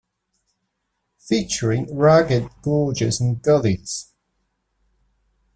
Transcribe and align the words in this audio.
Featuring 1.19 1.95
rugged 1.95 2.49
gorges 2.63 3.21
and 3.21 3.39
gullies. 3.39 4.11